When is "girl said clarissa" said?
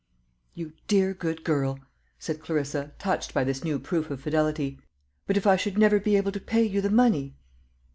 1.43-2.91